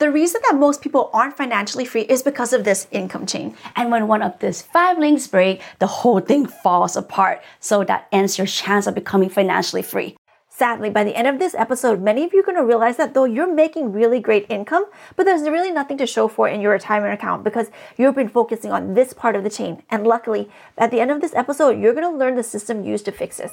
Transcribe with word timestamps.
The 0.00 0.10
reason 0.10 0.40
that 0.48 0.58
most 0.58 0.80
people 0.80 1.10
aren't 1.12 1.36
financially 1.36 1.84
free 1.84 2.06
is 2.08 2.22
because 2.22 2.54
of 2.54 2.64
this 2.64 2.88
income 2.90 3.26
chain. 3.26 3.54
And 3.76 3.90
when 3.90 4.08
one 4.08 4.22
of 4.22 4.38
these 4.38 4.62
five 4.62 4.96
links 4.96 5.26
break, 5.26 5.60
the 5.78 5.86
whole 5.86 6.20
thing 6.20 6.46
falls 6.46 6.96
apart. 6.96 7.42
So 7.60 7.84
that 7.84 8.08
ends 8.10 8.38
your 8.38 8.46
chance 8.46 8.86
of 8.86 8.94
becoming 8.94 9.28
financially 9.28 9.82
free. 9.82 10.16
Sadly, 10.48 10.88
by 10.88 11.04
the 11.04 11.14
end 11.14 11.28
of 11.28 11.38
this 11.38 11.54
episode, 11.54 12.00
many 12.00 12.24
of 12.24 12.32
you 12.32 12.40
are 12.40 12.44
going 12.44 12.56
to 12.56 12.64
realize 12.64 12.96
that 12.96 13.12
though 13.12 13.24
you're 13.24 13.52
making 13.52 13.92
really 13.92 14.20
great 14.20 14.46
income, 14.48 14.86
but 15.16 15.26
there's 15.26 15.42
really 15.42 15.70
nothing 15.70 15.98
to 15.98 16.06
show 16.06 16.28
for 16.28 16.48
in 16.48 16.62
your 16.62 16.72
retirement 16.72 17.12
account 17.12 17.44
because 17.44 17.66
you've 17.98 18.14
been 18.14 18.30
focusing 18.30 18.72
on 18.72 18.94
this 18.94 19.12
part 19.12 19.36
of 19.36 19.44
the 19.44 19.50
chain. 19.50 19.82
And 19.90 20.06
luckily, 20.06 20.48
at 20.78 20.90
the 20.90 21.00
end 21.00 21.10
of 21.10 21.20
this 21.20 21.34
episode, 21.34 21.78
you're 21.78 21.94
going 21.94 22.10
to 22.10 22.18
learn 22.18 22.36
the 22.36 22.42
system 22.42 22.84
used 22.84 23.04
to 23.04 23.12
fix 23.12 23.36
this. 23.36 23.52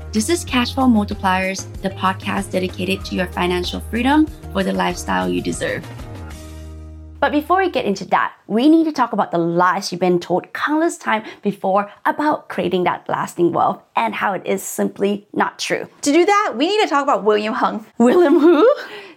This 0.13 0.27
is 0.27 0.43
Cashflow 0.43 0.91
Multipliers, 0.91 1.71
the 1.81 1.89
podcast 1.89 2.51
dedicated 2.51 3.05
to 3.05 3.15
your 3.15 3.27
financial 3.27 3.79
freedom 3.79 4.25
for 4.51 4.61
the 4.61 4.73
lifestyle 4.73 5.29
you 5.29 5.41
deserve. 5.41 5.87
But 7.21 7.31
before 7.31 7.59
we 7.59 7.69
get 7.69 7.85
into 7.85 8.03
that, 8.07 8.33
we 8.45 8.67
need 8.67 8.83
to 8.83 8.91
talk 8.91 9.13
about 9.13 9.31
the 9.31 9.37
lies 9.37 9.89
you've 9.89 10.01
been 10.01 10.19
told 10.19 10.51
countless 10.51 10.97
times 10.97 11.29
before 11.41 11.89
about 12.05 12.49
creating 12.49 12.83
that 12.83 13.07
lasting 13.07 13.53
wealth 13.53 13.81
and 13.95 14.13
how 14.13 14.33
it 14.33 14.45
is 14.45 14.61
simply 14.61 15.29
not 15.31 15.57
true. 15.57 15.87
To 16.01 16.11
do 16.11 16.25
that, 16.25 16.55
we 16.57 16.67
need 16.67 16.81
to 16.81 16.89
talk 16.89 17.03
about 17.03 17.23
William 17.23 17.53
Hung. 17.53 17.85
William 17.97 18.37
who? 18.37 18.69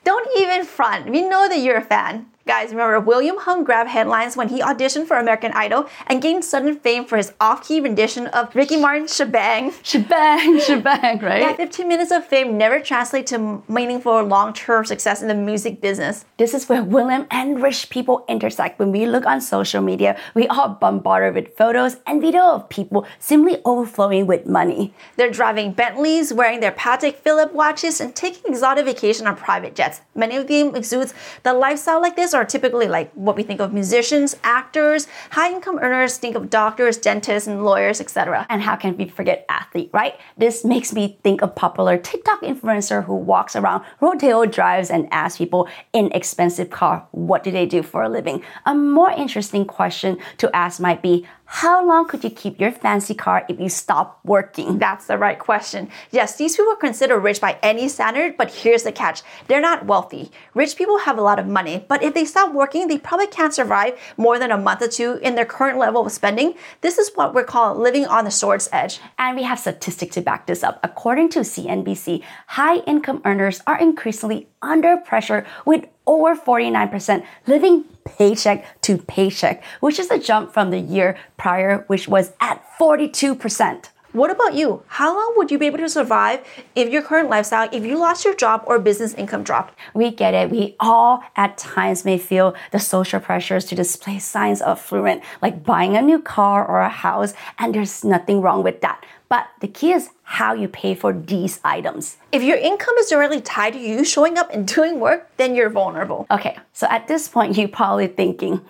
Don't 0.04 0.28
even 0.38 0.64
front. 0.64 1.10
We 1.10 1.22
know 1.22 1.48
that 1.48 1.58
you're 1.58 1.78
a 1.78 1.84
fan. 1.84 2.26
Guys, 2.46 2.72
remember 2.72 3.00
William 3.00 3.38
Hung 3.38 3.64
grabbed 3.64 3.88
headlines 3.88 4.36
when 4.36 4.50
he 4.50 4.60
auditioned 4.60 5.06
for 5.06 5.16
American 5.16 5.50
Idol 5.52 5.88
and 6.06 6.20
gained 6.20 6.44
sudden 6.44 6.78
fame 6.78 7.06
for 7.06 7.16
his 7.16 7.32
off-key 7.40 7.80
rendition 7.80 8.26
of 8.26 8.54
Ricky 8.54 8.76
Martin's 8.76 9.16
Shebang. 9.16 9.72
Shebang, 9.82 10.60
shebang, 10.66 11.20
right? 11.20 11.40
Yeah, 11.40 11.56
15 11.56 11.88
minutes 11.88 12.10
of 12.10 12.26
fame 12.26 12.58
never 12.58 12.80
translate 12.80 13.26
to 13.28 13.62
meaningful 13.66 14.22
long-term 14.24 14.84
success 14.84 15.22
in 15.22 15.28
the 15.28 15.34
music 15.34 15.80
business. 15.80 16.26
This 16.36 16.52
is 16.52 16.68
where 16.68 16.84
William 16.84 17.26
and 17.30 17.62
rich 17.62 17.88
people 17.88 18.26
intersect. 18.28 18.78
When 18.78 18.92
we 18.92 19.06
look 19.06 19.24
on 19.24 19.40
social 19.40 19.80
media, 19.80 20.20
we 20.34 20.46
are 20.48 20.68
bombarded 20.68 21.34
with 21.34 21.56
photos 21.56 21.96
and 22.06 22.20
video 22.20 22.42
of 22.42 22.68
people 22.68 23.06
simply 23.18 23.62
overflowing 23.64 24.26
with 24.26 24.44
money. 24.44 24.92
They're 25.16 25.30
driving 25.30 25.72
Bentleys, 25.72 26.30
wearing 26.30 26.60
their 26.60 26.72
Patek 26.72 27.14
Philippe 27.14 27.54
watches, 27.54 28.02
and 28.02 28.14
taking 28.14 28.52
exotic 28.52 28.84
vacation 28.84 29.26
on 29.26 29.34
private 29.34 29.74
jets. 29.74 30.02
Many 30.14 30.36
of 30.36 30.46
them 30.46 30.76
exudes 30.76 31.14
the 31.42 31.54
lifestyle 31.54 32.02
like 32.02 32.16
this 32.16 32.33
are 32.34 32.44
typically 32.44 32.88
like 32.88 33.12
what 33.14 33.36
we 33.36 33.42
think 33.42 33.60
of 33.60 33.72
musicians, 33.72 34.36
actors, 34.42 35.06
high 35.30 35.50
income 35.50 35.78
earners, 35.80 36.18
think 36.18 36.36
of 36.36 36.50
doctors, 36.50 36.96
dentists, 36.98 37.46
and 37.46 37.64
lawyers, 37.64 38.00
etc. 38.00 38.46
And 38.48 38.62
how 38.62 38.76
can 38.76 38.96
we 38.96 39.08
forget 39.08 39.46
athlete, 39.48 39.90
right? 39.92 40.18
This 40.36 40.64
makes 40.64 40.92
me 40.92 41.18
think 41.22 41.42
of 41.42 41.54
popular 41.54 41.96
TikTok 41.96 42.42
influencer 42.42 43.04
who 43.04 43.14
walks 43.14 43.56
around 43.56 43.84
rodeo 44.00 44.44
drives 44.46 44.90
and 44.90 45.08
asks 45.12 45.38
people 45.38 45.68
in 45.92 46.10
expensive 46.12 46.70
car, 46.70 47.06
what 47.12 47.44
do 47.44 47.50
they 47.50 47.66
do 47.66 47.82
for 47.82 48.02
a 48.02 48.08
living? 48.08 48.42
A 48.66 48.74
more 48.74 49.10
interesting 49.10 49.64
question 49.64 50.18
to 50.38 50.54
ask 50.54 50.80
might 50.80 51.02
be, 51.02 51.26
how 51.46 51.86
long 51.86 52.08
could 52.08 52.24
you 52.24 52.30
keep 52.30 52.58
your 52.58 52.72
fancy 52.72 53.14
car 53.14 53.44
if 53.48 53.60
you 53.60 53.68
stop 53.68 54.18
working? 54.24 54.78
That's 54.78 55.06
the 55.06 55.18
right 55.18 55.38
question. 55.38 55.90
Yes, 56.10 56.36
these 56.36 56.56
people 56.56 56.72
are 56.72 56.76
considered 56.76 57.20
rich 57.20 57.40
by 57.40 57.58
any 57.62 57.88
standard, 57.88 58.36
but 58.36 58.50
here's 58.50 58.82
the 58.82 58.92
catch. 58.92 59.22
They're 59.46 59.60
not 59.60 59.84
wealthy. 59.84 60.30
Rich 60.54 60.76
people 60.76 60.98
have 60.98 61.18
a 61.18 61.22
lot 61.22 61.38
of 61.38 61.46
money, 61.46 61.84
but 61.86 62.02
if 62.02 62.14
they 62.14 62.24
stop 62.24 62.54
working, 62.54 62.88
they 62.88 62.98
probably 62.98 63.26
can't 63.26 63.54
survive 63.54 63.98
more 64.16 64.38
than 64.38 64.50
a 64.50 64.58
month 64.58 64.82
or 64.82 64.88
two 64.88 65.18
in 65.22 65.34
their 65.34 65.44
current 65.44 65.78
level 65.78 66.06
of 66.06 66.12
spending. 66.12 66.54
This 66.80 66.98
is 66.98 67.10
what 67.14 67.34
we're 67.34 67.44
called 67.44 67.78
living 67.78 68.06
on 68.06 68.24
the 68.24 68.30
sword's 68.30 68.68
edge. 68.72 69.00
And 69.18 69.36
we 69.36 69.42
have 69.42 69.58
statistics 69.58 70.14
to 70.14 70.22
back 70.22 70.46
this 70.46 70.64
up. 70.64 70.80
According 70.82 71.28
to 71.30 71.40
CNBC, 71.40 72.22
high 72.48 72.78
income 72.78 73.20
earners 73.24 73.60
are 73.66 73.78
increasingly 73.78 74.48
under 74.64 74.96
pressure 74.96 75.46
with 75.64 75.86
over 76.06 76.34
49% 76.34 77.24
living 77.46 77.84
paycheck 78.04 78.80
to 78.82 78.98
paycheck, 78.98 79.62
which 79.80 79.98
is 79.98 80.10
a 80.10 80.18
jump 80.18 80.52
from 80.52 80.70
the 80.70 80.78
year 80.78 81.16
prior, 81.36 81.84
which 81.86 82.08
was 82.08 82.32
at 82.40 82.62
42%. 82.78 83.88
What 84.14 84.30
about 84.30 84.54
you? 84.54 84.84
How 84.86 85.12
long 85.12 85.34
would 85.36 85.50
you 85.50 85.58
be 85.58 85.66
able 85.66 85.78
to 85.78 85.88
survive 85.88 86.46
if 86.76 86.88
your 86.88 87.02
current 87.02 87.28
lifestyle, 87.28 87.68
if 87.72 87.84
you 87.84 87.98
lost 87.98 88.24
your 88.24 88.36
job 88.36 88.62
or 88.64 88.78
business 88.78 89.12
income 89.14 89.42
dropped? 89.42 89.74
We 89.92 90.12
get 90.12 90.34
it. 90.34 90.50
We 90.50 90.76
all 90.78 91.24
at 91.34 91.58
times 91.58 92.04
may 92.04 92.18
feel 92.18 92.54
the 92.70 92.78
social 92.78 93.18
pressures 93.18 93.64
to 93.64 93.74
display 93.74 94.20
signs 94.20 94.62
of 94.62 94.78
affluent, 94.78 95.24
like 95.42 95.64
buying 95.64 95.96
a 95.96 96.00
new 96.00 96.22
car 96.22 96.64
or 96.64 96.78
a 96.78 96.88
house, 96.88 97.34
and 97.58 97.74
there's 97.74 98.04
nothing 98.04 98.40
wrong 98.40 98.62
with 98.62 98.82
that. 98.82 99.04
But 99.28 99.48
the 99.58 99.66
key 99.66 99.90
is 99.90 100.10
how 100.22 100.54
you 100.54 100.68
pay 100.68 100.94
for 100.94 101.12
these 101.12 101.58
items. 101.64 102.16
If 102.30 102.44
your 102.44 102.56
income 102.56 102.94
is 103.00 103.08
directly 103.10 103.40
tied 103.40 103.72
to 103.72 103.80
you 103.80 104.04
showing 104.04 104.38
up 104.38 104.48
and 104.52 104.64
doing 104.76 105.00
work, 105.00 105.28
then 105.38 105.56
you're 105.56 105.70
vulnerable. 105.70 106.28
Okay, 106.30 106.56
so 106.72 106.86
at 106.88 107.08
this 107.08 107.26
point, 107.26 107.58
you're 107.58 107.66
probably 107.66 108.06
thinking, 108.06 108.60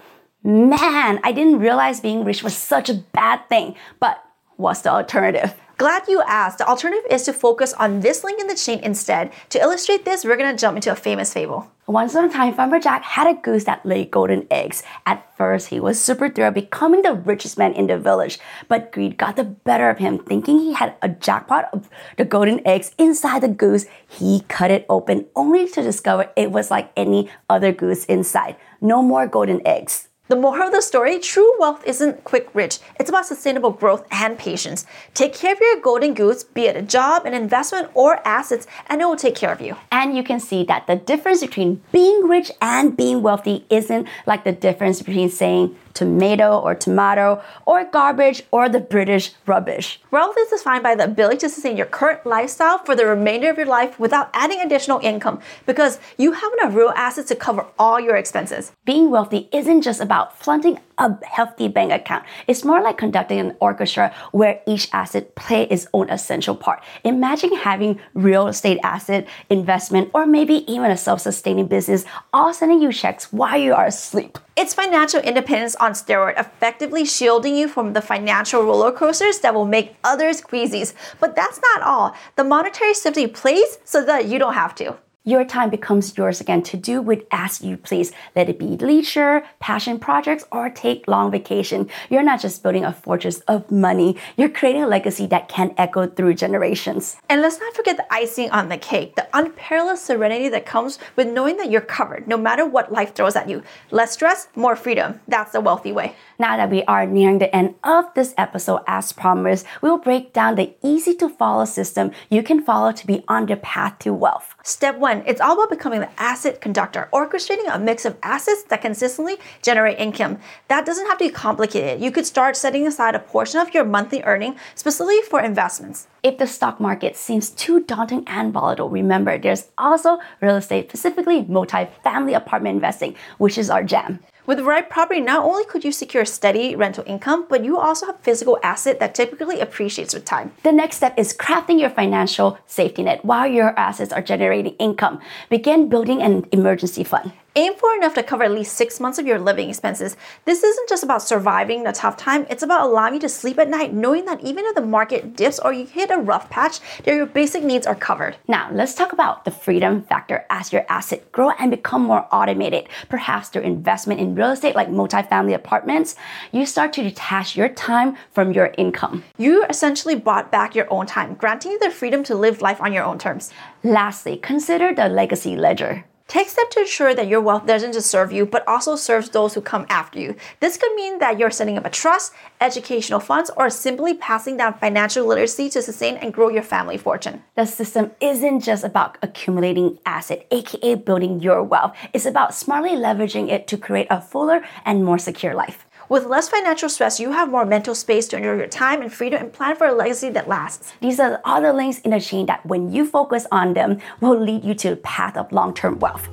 man, 0.42 1.20
I 1.22 1.32
didn't 1.32 1.58
realize 1.58 2.00
being 2.00 2.24
rich 2.24 2.42
was 2.42 2.56
such 2.56 2.88
a 2.88 2.94
bad 2.94 3.46
thing. 3.50 3.74
But 4.00 4.24
what's 4.56 4.82
the 4.82 4.90
alternative? 4.90 5.54
Glad 5.76 6.06
you 6.06 6.22
asked. 6.24 6.58
The 6.58 6.68
alternative 6.68 7.10
is 7.10 7.24
to 7.24 7.32
focus 7.32 7.72
on 7.72 7.98
this 7.98 8.22
link 8.22 8.40
in 8.40 8.46
the 8.46 8.54
chain 8.54 8.78
instead. 8.84 9.32
To 9.50 9.60
illustrate 9.60 10.04
this, 10.04 10.24
we're 10.24 10.36
gonna 10.36 10.56
jump 10.56 10.76
into 10.76 10.92
a 10.92 10.94
famous 10.94 11.32
fable. 11.32 11.68
Once 11.88 12.14
upon 12.14 12.30
a 12.30 12.32
time, 12.32 12.54
Farmer 12.54 12.78
Jack 12.78 13.02
had 13.02 13.26
a 13.26 13.34
goose 13.34 13.64
that 13.64 13.84
laid 13.84 14.12
golden 14.12 14.46
eggs. 14.52 14.84
At 15.04 15.36
first, 15.36 15.68
he 15.68 15.80
was 15.80 16.00
super 16.00 16.28
thrilled 16.28 16.54
becoming 16.54 17.02
the 17.02 17.12
richest 17.12 17.58
man 17.58 17.72
in 17.72 17.88
the 17.88 17.98
village, 17.98 18.38
but 18.68 18.92
greed 18.92 19.18
got 19.18 19.34
the 19.34 19.44
better 19.44 19.90
of 19.90 19.98
him. 19.98 20.18
Thinking 20.18 20.60
he 20.60 20.74
had 20.74 20.94
a 21.02 21.08
jackpot 21.08 21.68
of 21.72 21.90
the 22.16 22.24
golden 22.24 22.64
eggs 22.64 22.92
inside 22.96 23.42
the 23.42 23.48
goose, 23.48 23.86
he 24.08 24.42
cut 24.48 24.70
it 24.70 24.86
open 24.88 25.26
only 25.34 25.68
to 25.68 25.82
discover 25.82 26.30
it 26.36 26.52
was 26.52 26.70
like 26.70 26.92
any 26.96 27.28
other 27.50 27.72
goose 27.72 28.04
inside. 28.04 28.56
No 28.80 29.02
more 29.02 29.26
golden 29.26 29.60
eggs. 29.66 30.08
The 30.26 30.36
moral 30.36 30.68
of 30.68 30.72
the 30.72 30.80
story 30.80 31.18
true 31.18 31.52
wealth 31.58 31.86
isn't 31.86 32.24
quick 32.24 32.48
rich, 32.54 32.78
it's 32.98 33.10
about 33.10 33.26
sustainable 33.26 33.72
growth 33.72 34.06
and 34.10 34.38
patience. 34.38 34.86
Take 35.12 35.34
care 35.34 35.52
of 35.52 35.60
your 35.60 35.82
golden 35.82 36.14
goose, 36.14 36.42
be 36.42 36.62
it 36.62 36.76
a 36.76 36.80
job, 36.80 37.26
an 37.26 37.34
investment, 37.34 37.90
or 37.92 38.26
assets, 38.26 38.66
and 38.86 39.02
it 39.02 39.04
will 39.04 39.16
take 39.16 39.34
care 39.34 39.52
of 39.52 39.60
you. 39.60 39.76
And 39.92 40.16
you 40.16 40.22
can 40.22 40.40
see 40.40 40.64
that 40.64 40.86
the 40.86 40.96
difference 40.96 41.42
between 41.42 41.82
being 41.92 42.26
rich 42.26 42.50
and 42.62 42.96
being 42.96 43.20
wealthy 43.20 43.66
isn't 43.68 44.08
like 44.24 44.44
the 44.44 44.52
difference 44.52 45.02
between 45.02 45.28
saying 45.28 45.76
tomato 45.94 46.58
or 46.58 46.74
tomato, 46.74 47.42
or 47.64 47.84
garbage 47.84 48.42
or 48.50 48.68
the 48.68 48.80
British 48.80 49.32
rubbish. 49.46 50.00
Wealth 50.10 50.36
is 50.38 50.50
defined 50.50 50.82
by 50.82 50.94
the 50.94 51.04
ability 51.04 51.38
to 51.38 51.48
sustain 51.48 51.76
your 51.76 51.86
current 51.86 52.26
lifestyle 52.26 52.78
for 52.78 52.94
the 52.94 53.06
remainder 53.06 53.50
of 53.50 53.56
your 53.56 53.66
life 53.66 53.98
without 53.98 54.28
adding 54.34 54.60
additional 54.60 54.98
income 55.02 55.40
because 55.66 55.98
you 56.18 56.32
have 56.32 56.52
enough 56.54 56.74
real 56.74 56.92
assets 56.96 57.28
to 57.28 57.36
cover 57.36 57.66
all 57.78 57.98
your 57.98 58.16
expenses. 58.16 58.72
Being 58.84 59.10
wealthy 59.10 59.48
isn't 59.52 59.82
just 59.82 60.00
about 60.00 60.38
flaunting 60.38 60.78
a 60.98 61.24
healthy 61.24 61.68
bank 61.68 61.92
account. 61.92 62.24
It's 62.46 62.64
more 62.64 62.80
like 62.80 62.98
conducting 62.98 63.38
an 63.38 63.56
orchestra 63.60 64.14
where 64.32 64.60
each 64.66 64.88
asset 64.92 65.34
play 65.34 65.64
its 65.64 65.86
own 65.92 66.10
essential 66.10 66.54
part. 66.54 66.82
Imagine 67.02 67.56
having 67.56 68.00
real 68.14 68.46
estate 68.46 68.78
asset, 68.82 69.26
investment, 69.50 70.10
or 70.14 70.26
maybe 70.26 70.70
even 70.72 70.90
a 70.90 70.96
self-sustaining 70.96 71.66
business 71.66 72.04
all 72.32 72.54
sending 72.54 72.80
you 72.80 72.92
checks 72.92 73.32
while 73.32 73.58
you 73.58 73.74
are 73.74 73.86
asleep. 73.86 74.38
It's 74.56 74.72
financial 74.72 75.20
independence 75.20 75.74
on 75.76 75.92
steroid, 75.94 76.38
effectively 76.38 77.04
shielding 77.04 77.56
you 77.56 77.66
from 77.66 77.92
the 77.92 78.00
financial 78.00 78.62
roller 78.62 78.92
coasters 78.92 79.40
that 79.40 79.52
will 79.52 79.66
make 79.66 79.96
others 80.04 80.40
queasies. 80.40 80.94
But 81.18 81.34
that's 81.34 81.60
not 81.60 81.82
all. 81.82 82.14
The 82.36 82.44
monetary 82.44 82.94
simply 82.94 83.26
plays 83.26 83.78
so 83.84 84.04
that 84.04 84.26
you 84.26 84.38
don't 84.38 84.54
have 84.54 84.76
to. 84.76 84.96
Your 85.26 85.42
time 85.42 85.70
becomes 85.70 86.18
yours 86.18 86.42
again 86.42 86.62
to 86.64 86.76
do 86.76 87.00
with 87.00 87.22
as 87.30 87.62
you 87.62 87.78
please. 87.78 88.12
Let 88.36 88.50
it 88.50 88.58
be 88.58 88.76
leisure, 88.76 89.42
passion 89.58 89.98
projects, 89.98 90.44
or 90.52 90.68
take 90.68 91.08
long 91.08 91.30
vacation. 91.30 91.88
You're 92.10 92.22
not 92.22 92.42
just 92.42 92.62
building 92.62 92.84
a 92.84 92.92
fortress 92.92 93.40
of 93.48 93.70
money, 93.70 94.18
you're 94.36 94.50
creating 94.50 94.82
a 94.82 94.86
legacy 94.86 95.26
that 95.28 95.48
can 95.48 95.74
echo 95.78 96.06
through 96.06 96.34
generations. 96.34 97.16
And 97.30 97.40
let's 97.40 97.58
not 97.58 97.74
forget 97.74 97.96
the 97.96 98.12
icing 98.12 98.50
on 98.50 98.68
the 98.68 98.76
cake, 98.76 99.16
the 99.16 99.26
unparalleled 99.32 99.98
serenity 99.98 100.50
that 100.50 100.66
comes 100.66 100.98
with 101.16 101.28
knowing 101.28 101.56
that 101.56 101.70
you're 101.70 101.80
covered 101.80 102.28
no 102.28 102.36
matter 102.36 102.66
what 102.66 102.92
life 102.92 103.14
throws 103.14 103.34
at 103.34 103.48
you. 103.48 103.62
Less 103.90 104.12
stress, 104.12 104.48
more 104.54 104.76
freedom. 104.76 105.20
That's 105.26 105.52
the 105.52 105.62
wealthy 105.62 105.92
way. 105.92 106.16
Now 106.38 106.58
that 106.58 106.68
we 106.68 106.82
are 106.82 107.06
nearing 107.06 107.38
the 107.38 107.54
end 107.56 107.76
of 107.82 108.12
this 108.12 108.34
episode, 108.36 108.82
as 108.86 109.12
promised, 109.12 109.64
we'll 109.80 109.96
break 109.96 110.34
down 110.34 110.56
the 110.56 110.74
easy 110.82 111.14
to 111.14 111.30
follow 111.30 111.64
system 111.64 112.10
you 112.28 112.42
can 112.42 112.62
follow 112.62 112.92
to 112.92 113.06
be 113.06 113.24
on 113.26 113.46
the 113.46 113.56
path 113.56 114.00
to 114.00 114.12
wealth. 114.12 114.53
Step 114.66 114.96
one, 114.96 115.22
it's 115.26 115.42
all 115.42 115.52
about 115.52 115.68
becoming 115.68 116.00
the 116.00 116.08
asset 116.18 116.58
conductor, 116.58 117.06
orchestrating 117.12 117.68
a 117.70 117.78
mix 117.78 118.06
of 118.06 118.16
assets 118.22 118.62
that 118.62 118.80
consistently 118.80 119.36
generate 119.60 119.98
income. 119.98 120.38
That 120.68 120.86
doesn't 120.86 121.06
have 121.06 121.18
to 121.18 121.26
be 121.26 121.30
complicated. 121.30 122.00
You 122.00 122.10
could 122.10 122.24
start 122.24 122.56
setting 122.56 122.86
aside 122.86 123.14
a 123.14 123.18
portion 123.18 123.60
of 123.60 123.74
your 123.74 123.84
monthly 123.84 124.22
earning 124.22 124.56
specifically 124.74 125.20
for 125.20 125.42
investments. 125.42 126.06
If 126.24 126.38
the 126.38 126.46
stock 126.46 126.80
market 126.80 127.16
seems 127.18 127.50
too 127.50 127.84
daunting 127.84 128.24
and 128.26 128.50
volatile, 128.50 128.88
remember 128.88 129.36
there's 129.36 129.66
also 129.76 130.20
real 130.40 130.56
estate, 130.56 130.88
specifically 130.88 131.42
multi-family 131.42 132.32
apartment 132.32 132.76
investing, 132.76 133.14
which 133.36 133.58
is 133.58 133.68
our 133.68 133.84
jam. 133.84 134.20
With 134.46 134.56
the 134.56 134.64
right 134.64 134.88
property, 134.88 135.20
not 135.20 135.44
only 135.44 135.66
could 135.66 135.84
you 135.84 135.92
secure 135.92 136.24
steady 136.24 136.76
rental 136.76 137.04
income, 137.06 137.44
but 137.50 137.62
you 137.62 137.76
also 137.76 138.06
have 138.06 138.20
physical 138.20 138.58
asset 138.62 139.00
that 139.00 139.14
typically 139.14 139.60
appreciates 139.60 140.14
with 140.14 140.24
time. 140.24 140.52
The 140.62 140.72
next 140.72 140.96
step 140.96 141.12
is 141.18 141.36
crafting 141.36 141.78
your 141.78 141.90
financial 141.90 142.56
safety 142.66 143.02
net 143.02 143.22
while 143.22 143.46
your 143.46 143.78
assets 143.78 144.10
are 144.10 144.22
generating 144.22 144.76
income. 144.76 145.20
Begin 145.50 145.90
building 145.90 146.22
an 146.22 146.46
emergency 146.52 147.04
fund. 147.04 147.32
Aim 147.56 147.74
for 147.76 147.94
enough 147.94 148.14
to 148.14 148.22
cover 148.24 148.42
at 148.42 148.50
least 148.50 148.74
six 148.74 148.98
months 148.98 149.20
of 149.20 149.28
your 149.28 149.38
living 149.38 149.68
expenses. 149.68 150.16
This 150.44 150.64
isn't 150.64 150.88
just 150.88 151.04
about 151.04 151.22
surviving 151.22 151.86
a 151.86 151.92
tough 151.92 152.16
time, 152.16 152.48
it's 152.50 152.64
about 152.64 152.82
allowing 152.82 153.14
you 153.14 153.20
to 153.20 153.28
sleep 153.28 153.60
at 153.60 153.68
night 153.68 153.92
knowing 153.92 154.24
that 154.24 154.42
even 154.42 154.64
if 154.64 154.74
the 154.74 154.80
market 154.80 155.36
dips 155.36 155.60
or 155.60 155.72
you 155.72 155.86
hit 155.86 156.10
a 156.10 156.18
rough 156.18 156.50
patch, 156.50 156.80
that 157.04 157.14
your 157.14 157.26
basic 157.26 157.62
needs 157.62 157.86
are 157.86 157.94
covered. 157.94 158.36
Now, 158.48 158.70
let's 158.72 158.96
talk 158.96 159.12
about 159.12 159.44
the 159.44 159.52
freedom 159.52 160.02
factor 160.02 160.44
as 160.50 160.72
your 160.72 160.84
asset 160.88 161.30
grow 161.30 161.50
and 161.50 161.70
become 161.70 162.02
more 162.02 162.26
automated. 162.32 162.88
Perhaps 163.08 163.50
through 163.50 163.62
investment 163.62 164.18
in 164.18 164.34
real 164.34 164.50
estate 164.50 164.74
like 164.74 164.88
multifamily 164.88 165.54
apartments, 165.54 166.16
you 166.50 166.66
start 166.66 166.92
to 166.94 167.04
detach 167.04 167.56
your 167.56 167.68
time 167.68 168.16
from 168.32 168.50
your 168.50 168.74
income. 168.76 169.22
You 169.38 169.64
essentially 169.66 170.16
bought 170.16 170.50
back 170.50 170.74
your 170.74 170.92
own 170.92 171.06
time, 171.06 171.34
granting 171.34 171.70
you 171.70 171.78
the 171.78 171.92
freedom 171.92 172.24
to 172.24 172.34
live 172.34 172.62
life 172.62 172.80
on 172.80 172.92
your 172.92 173.04
own 173.04 173.20
terms. 173.20 173.52
Lastly, 173.84 174.38
consider 174.38 174.92
the 174.92 175.08
legacy 175.08 175.54
ledger. 175.54 176.04
Take 176.26 176.48
steps 176.48 176.74
to 176.74 176.80
ensure 176.80 177.14
that 177.14 177.28
your 177.28 177.42
wealth 177.42 177.66
doesn't 177.66 177.92
just 177.92 178.10
serve 178.10 178.32
you, 178.32 178.46
but 178.46 178.66
also 178.66 178.96
serves 178.96 179.28
those 179.28 179.52
who 179.52 179.60
come 179.60 179.84
after 179.90 180.18
you. 180.18 180.34
This 180.58 180.78
could 180.78 180.94
mean 180.94 181.18
that 181.18 181.38
you're 181.38 181.50
setting 181.50 181.76
up 181.76 181.84
a 181.84 181.90
trust, 181.90 182.32
educational 182.62 183.20
funds, 183.20 183.50
or 183.56 183.68
simply 183.68 184.14
passing 184.14 184.56
down 184.56 184.78
financial 184.78 185.26
literacy 185.26 185.68
to 185.70 185.82
sustain 185.82 186.16
and 186.16 186.32
grow 186.32 186.48
your 186.48 186.62
family 186.62 186.96
fortune. 186.96 187.44
The 187.56 187.66
system 187.66 188.12
isn't 188.20 188.60
just 188.60 188.84
about 188.84 189.18
accumulating 189.22 189.98
asset, 190.06 190.46
aka 190.50 190.94
building 190.94 191.40
your 191.40 191.62
wealth. 191.62 191.94
It's 192.14 192.26
about 192.26 192.54
smartly 192.54 192.92
leveraging 192.92 193.50
it 193.50 193.68
to 193.68 193.76
create 193.76 194.08
a 194.08 194.20
fuller 194.20 194.64
and 194.86 195.04
more 195.04 195.18
secure 195.18 195.54
life. 195.54 195.86
With 196.08 196.26
less 196.26 196.48
financial 196.48 196.88
stress, 196.88 197.18
you 197.18 197.32
have 197.32 197.50
more 197.50 197.64
mental 197.64 197.94
space 197.94 198.28
to 198.28 198.36
enjoy 198.36 198.56
your 198.56 198.66
time 198.66 199.00
and 199.00 199.12
freedom 199.12 199.40
and 199.40 199.52
plan 199.52 199.76
for 199.76 199.86
a 199.86 199.92
legacy 199.92 200.28
that 200.30 200.48
lasts. 200.48 200.92
These 201.00 201.18
are 201.18 201.40
all 201.44 201.62
the 201.62 201.72
links 201.72 202.00
in 202.00 202.10
the 202.10 202.20
chain 202.20 202.46
that, 202.46 202.64
when 202.66 202.92
you 202.92 203.06
focus 203.06 203.46
on 203.50 203.72
them, 203.74 204.00
will 204.20 204.38
lead 204.38 204.64
you 204.64 204.74
to 204.74 204.90
the 204.90 204.96
path 204.96 205.36
of 205.36 205.50
long 205.50 205.72
term 205.72 205.98
wealth. 205.98 206.28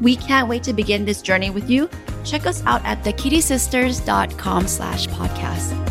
We 0.00 0.16
can't 0.16 0.48
wait 0.48 0.62
to 0.64 0.72
begin 0.72 1.04
this 1.04 1.22
journey 1.22 1.50
with 1.50 1.68
you. 1.70 1.88
Check 2.24 2.46
us 2.46 2.62
out 2.66 2.84
at 2.84 3.02
thekittisisters.com 3.02 4.66
slash 4.66 5.06
podcast. 5.08 5.89